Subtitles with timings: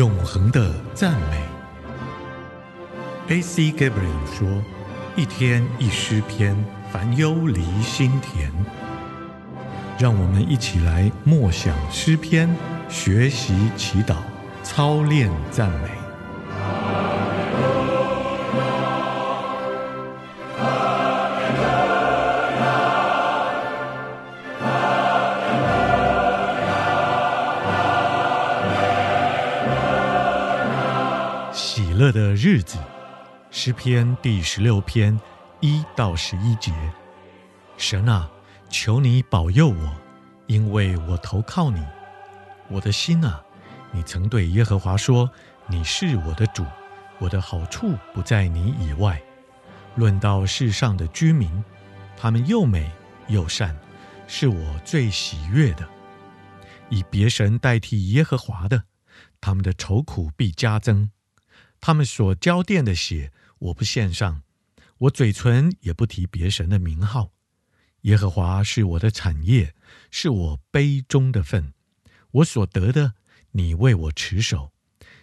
[0.00, 1.36] 永恒的赞美。
[3.28, 3.64] A.C.
[3.70, 4.48] Gabriel 说
[5.14, 6.56] ：“一天一诗篇，
[6.90, 8.50] 烦忧离心田。”
[10.00, 12.48] 让我们一起来默想诗篇，
[12.88, 14.16] 学习祈祷，
[14.62, 15.99] 操练赞美。
[32.00, 32.78] 乐的日子，
[33.50, 35.20] 诗篇第十六篇
[35.60, 36.72] 一到十一节。
[37.76, 38.30] 神啊，
[38.70, 39.94] 求你保佑我，
[40.46, 41.84] 因为我投靠你。
[42.68, 43.44] 我的心啊，
[43.92, 45.30] 你曾对耶和华说
[45.68, 46.64] ：“你是我的主，
[47.18, 49.20] 我的好处不在你以外。”
[49.94, 51.62] 论到世上的居民，
[52.16, 52.90] 他们又美
[53.28, 53.76] 又善，
[54.26, 55.86] 是我最喜悦的。
[56.88, 58.84] 以别神代替耶和华的，
[59.38, 61.10] 他们的愁苦必加增。
[61.80, 64.42] 他们所浇奠的血，我不献上；
[64.98, 67.32] 我嘴唇也不提别神的名号。
[68.02, 69.74] 耶和华是我的产业，
[70.10, 71.74] 是我杯中的分。
[72.30, 73.14] 我所得的，
[73.52, 74.72] 你为我持守，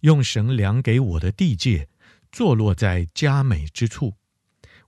[0.00, 1.88] 用绳量给我的地界，
[2.30, 4.14] 坐落在佳美之处。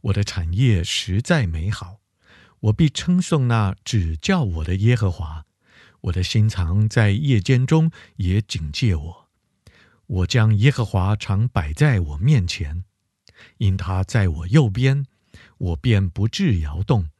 [0.02, 2.00] 我的产业实在美好，
[2.60, 5.46] 我必称颂那指教我的耶和华。
[6.02, 9.29] 我的心肠在夜间中也警戒我。
[10.10, 12.82] 我将耶和华常摆在我面前，
[13.58, 15.06] 因他在我右边，
[15.58, 17.10] 我便不致摇动。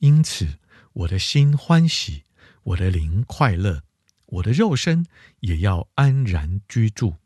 [0.00, 0.58] 因此，
[0.92, 2.24] 我的心欢喜，
[2.62, 3.84] 我的灵快乐，
[4.26, 5.06] 我的肉身
[5.40, 7.16] 也要安然居住。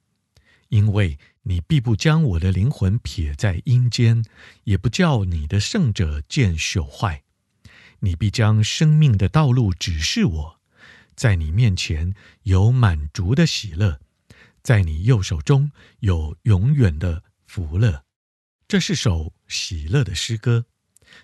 [0.69, 4.25] 因为你必不将我的灵魂撇在阴间，
[4.63, 7.25] 也不叫你的圣者见朽坏。
[7.99, 10.61] 你必将生命的道路指示我，
[11.17, 12.15] 在你面前
[12.45, 13.99] 有满足的喜乐。
[14.65, 18.03] 在你右手中有永远的福乐，
[18.67, 20.65] 这是首喜乐的诗歌。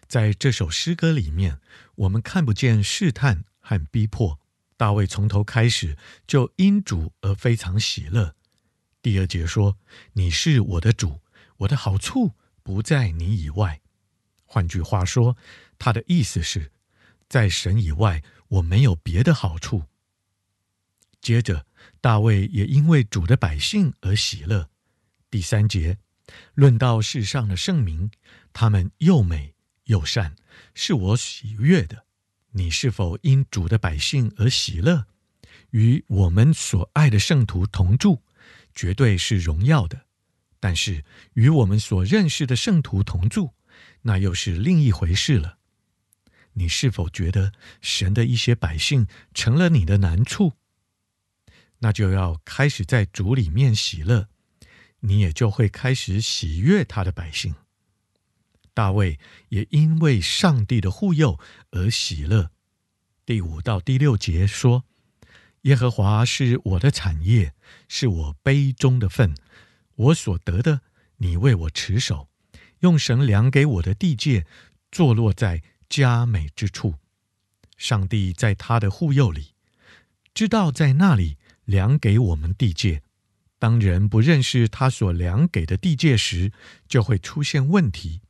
[0.06, 1.58] 在这首诗歌里面，
[1.94, 4.38] 我们看不见试探和逼迫。
[4.76, 5.96] 大卫从头开始
[6.26, 8.36] 就因主而非常喜乐。
[9.00, 9.78] 第二节说
[10.12, 11.22] ：“你是我的主，
[11.56, 13.80] 我的好处不在你以外。”
[14.44, 15.38] 换句话说，
[15.78, 16.72] 他的意思是，
[17.26, 19.84] 在神以外，我没有别的好处。
[21.22, 21.66] 接着，
[22.00, 24.68] 大卫也因为主的百姓而喜乐。
[25.30, 25.98] 第三节
[26.54, 28.10] 论到世上的圣明，
[28.52, 29.54] 他们又美
[29.84, 30.34] 又善，
[30.74, 32.04] 是我喜悦的。
[32.52, 35.06] 你是否因主的百姓而喜乐？
[35.70, 38.22] 与我们所爱的圣徒同住，
[38.74, 40.06] 绝对是荣耀的。
[40.58, 41.04] 但是
[41.34, 43.54] 与我们所认识的圣徒同住，
[44.02, 45.58] 那又是另一回事了。
[46.54, 50.54] 你是否觉得神的一些百姓成了你的难处？
[51.80, 54.28] 那就要开始在主里面喜乐，
[55.00, 57.54] 你也就会开始喜悦他的百姓。
[58.74, 59.18] 大卫
[59.48, 62.50] 也因为上帝的护佑而喜乐。
[63.24, 64.84] 第五到第六节说
[65.62, 67.54] ：“耶和华是我的产业，
[67.88, 69.34] 是我杯中的分，
[69.96, 70.82] 我所得的，
[71.16, 72.28] 你为我持守，
[72.80, 74.46] 用绳量给我的地界，
[74.92, 76.96] 坐落在佳美之处。
[77.78, 79.54] 上帝在他的护佑里，
[80.34, 81.38] 知道在那里。”
[81.70, 83.02] 量给我们地界，
[83.60, 86.52] 当人不认识他所量给的地界时，
[86.88, 88.22] 就会出现问题。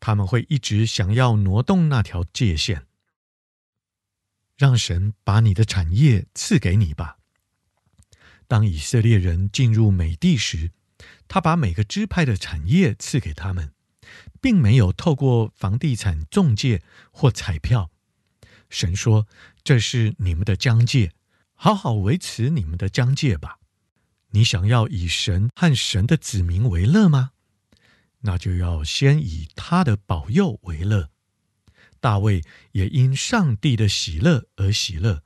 [0.00, 2.86] 他们会一直想要挪动那条界限。
[4.56, 7.18] 让神把你的产业赐给你吧。
[8.48, 10.72] 当以色列人进入美地时，
[11.28, 13.72] 他把每个支派的产业赐给他们，
[14.40, 16.82] 并没有透过房地产中介
[17.12, 17.90] 或彩票。
[18.68, 19.28] 神说
[19.62, 21.12] ：“这是你们的疆界。”
[21.60, 23.58] 好好维持你们的疆界吧。
[24.30, 27.32] 你想要以神和神的子民为乐吗？
[28.20, 31.10] 那就要先以他的保佑为乐。
[31.98, 35.24] 大卫也因上帝的喜乐而喜乐。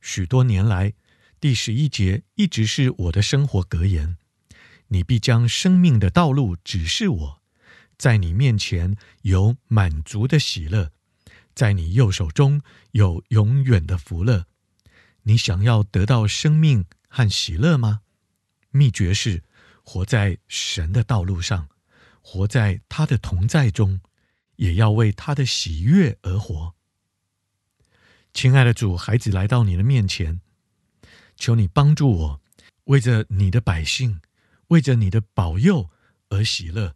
[0.00, 0.92] 许多年来，
[1.40, 4.16] 第十一节一直是我的生活格言。
[4.88, 7.42] 你必将生命的道路指示我，
[7.98, 10.92] 在你面前有满足的喜乐，
[11.56, 12.62] 在你右手中
[12.92, 14.46] 有永远的福乐。
[15.22, 18.00] 你想要得到生命和喜乐吗？
[18.70, 19.42] 秘诀是
[19.82, 21.68] 活在神的道路上，
[22.20, 24.00] 活在他的同在中，
[24.56, 26.74] 也要为他的喜悦而活。
[28.32, 30.40] 亲爱的主，孩子来到你的面前，
[31.36, 32.40] 求你帮助我，
[32.84, 34.20] 为着你的百姓，
[34.68, 35.90] 为着你的保佑
[36.28, 36.94] 而喜乐，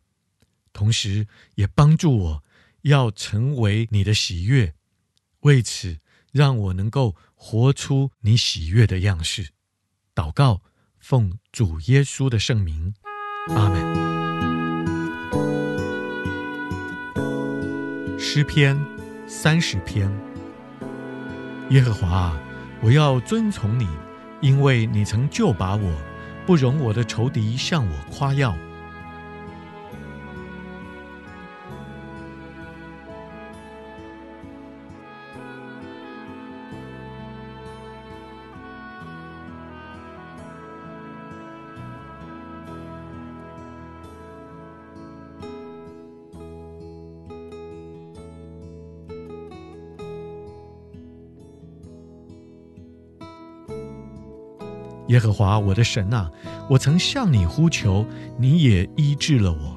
[0.72, 1.26] 同时
[1.56, 2.44] 也帮助我
[2.82, 4.74] 要成为你的喜悦。
[5.40, 5.98] 为此，
[6.34, 9.50] 让我能够活出你喜悦的样式。
[10.16, 10.62] 祷告，
[10.98, 12.92] 奉主耶稣的圣名，
[13.50, 13.94] 阿门。
[18.19, 18.76] 诗篇
[19.28, 20.10] 三十篇。
[21.70, 22.36] 耶和华，
[22.82, 23.86] 我要遵从你，
[24.40, 25.96] 因为你曾救拔我，
[26.44, 28.56] 不容我的仇敌向我夸耀。
[55.08, 56.30] 耶和华我的神啊，
[56.68, 58.06] 我曾向你呼求，
[58.38, 59.76] 你也医治了我。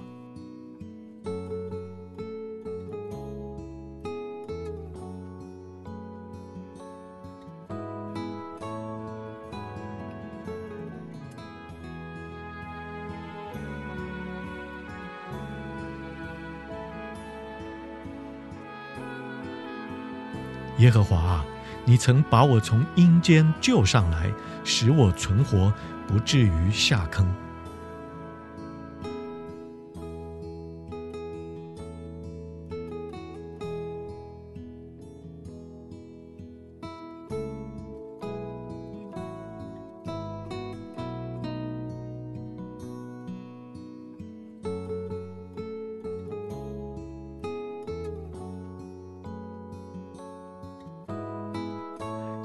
[20.78, 21.46] 耶和华啊。
[21.90, 24.30] 你曾把我从阴间救上来，
[24.66, 25.72] 使我存活，
[26.06, 27.26] 不至于下坑。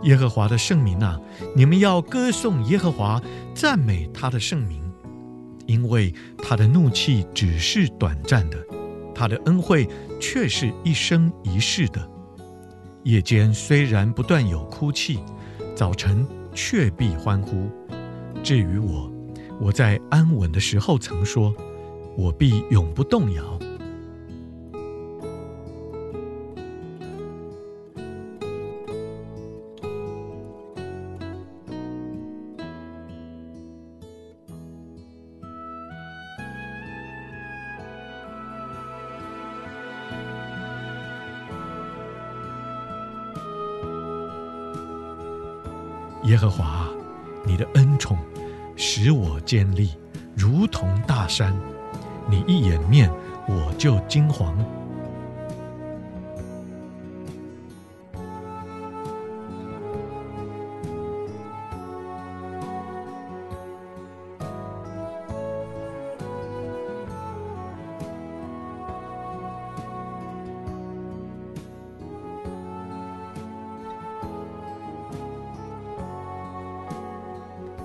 [0.02, 1.19] 耶和华的圣名啊，
[1.54, 3.20] 你们要歌颂耶和华，
[3.54, 4.82] 赞美他的圣名，
[5.66, 8.58] 因为他的怒气只是短暂的，
[9.14, 9.88] 他的恩惠
[10.20, 12.10] 却是一生一世的。
[13.04, 15.20] 夜间虽然不断有哭泣，
[15.75, 17.69] 早晨却必欢呼。
[18.43, 19.10] 至于我，
[19.60, 21.54] 我在安稳的时候曾说，
[22.16, 23.58] 我必永不动摇。
[46.32, 46.88] 耶和华，
[47.44, 48.17] 你的恩宠
[48.75, 49.90] 使我坚立，
[50.34, 51.55] 如同大山。
[52.26, 53.11] 你一掩面，
[53.46, 54.55] 我就惊惶。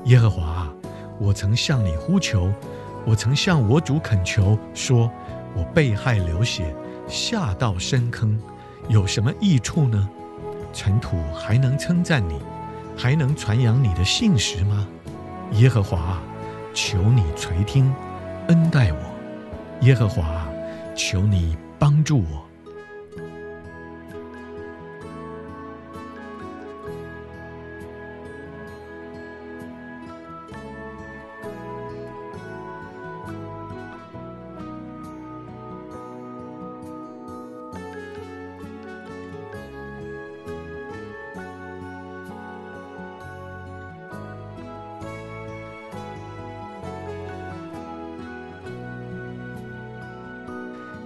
[0.08, 0.74] 耶和华，
[1.20, 2.50] 我曾向你呼求，
[3.06, 5.12] 我曾向我主恳求，说：
[5.54, 6.74] 我被害流血，
[7.10, 8.40] 下到深坑，
[8.88, 10.08] 有什么益处呢？
[10.72, 12.40] 尘土还能称赞你，
[12.96, 14.88] 还能传扬你的信实吗？
[15.56, 16.22] 耶和华，
[16.74, 17.94] 求你垂听，
[18.48, 19.00] 恩待我。
[19.82, 20.48] 耶和华，
[20.96, 22.47] 求你帮助我。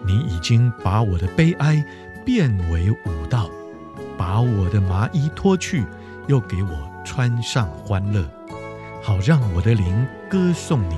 [0.06, 1.84] 你已经把我的悲哀
[2.26, 3.50] 变为舞蹈，
[4.18, 5.86] 把我的麻衣脱去，
[6.28, 8.26] 又给我穿上欢乐，
[9.02, 10.98] 好让我的灵歌颂你，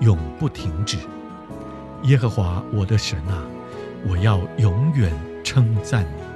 [0.00, 0.98] 永不停止。
[2.04, 3.42] 耶和华我的神啊，
[4.08, 5.12] 我要永远
[5.42, 6.27] 称赞你。